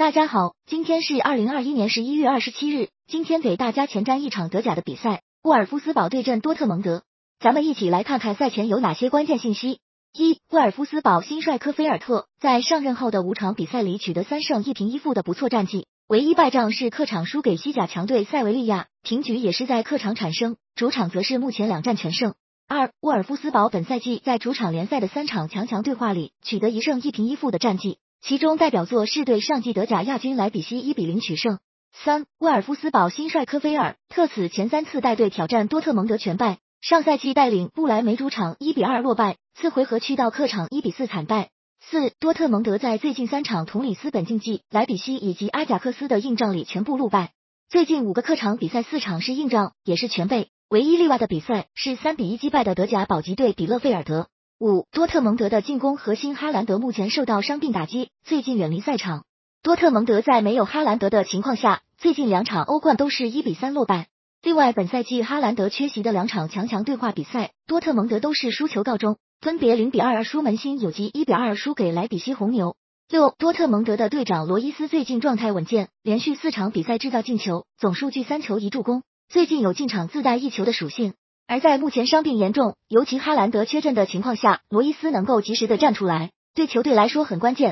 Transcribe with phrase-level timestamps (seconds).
[0.00, 2.88] 大家好，今天是二零二一年十一月二十七日。
[3.06, 7.02] 今天给大家前瞻一场德甲的比赛，沃尔夫斯堡对阵多特蒙德。
[7.38, 9.80] 咱们一起来看看赛前有哪些关键信息。
[10.14, 22.32] 一、沃尔夫斯堡新帅科菲尔特在上任后的五场比赛里取得三胜一平一负的不错战绩，唯一败仗是客场输给西甲强队塞维利亚，平局也是在客场产生，主场则是目前两战全胜。
[22.66, 27.98] 二、沃尔夫斯堡本赛季在主场联赛的三场强强对话里取得一胜一平一负的战绩。
[28.22, 31.58] 其中代表作是对上季德甲亚军莱比锡一比零取胜。
[31.92, 41.50] 三，沃尔夫斯堡新帅科菲尔特此前三次带队挑战多特蒙德全败，上赛季带领布莱梅主场一比二落败，次回合去到客场一比四惨败。
[41.82, 47.32] 四，多特蒙德在最近三场同里斯本竞技、莱比锡以及阿贾克斯的硬仗里全部落败，
[47.68, 54.28] 最近五个客场比赛四场是硬仗，也是全败，唯一例外的比赛是三比一击败的德甲保级队比勒费尔德。
[54.62, 59.24] 五，多特蒙德的进攻核心哈兰德目前受到伤病打击，最近远离赛场。
[59.62, 64.08] 多特蒙德在没有哈兰德的情况下，最近两场欧冠都是一比三落败。
[64.42, 72.76] 另外，本赛季哈兰德缺席的两场强强对话比赛，多特蒙德都是输球告终，分别零比二输门兴有及一比二输给莱比锡红牛。
[73.08, 81.14] 六，多特蒙德的队长罗伊斯最近状态稳健，连续四场比赛制造进球，总数据三球一助攻，最近有进场自带一球的属性。
[81.50, 87.68] 而在目前伤病严重，尤其哈兰德缺阵的情况下，罗伊斯能够及时的站出来，对球队来说很关键。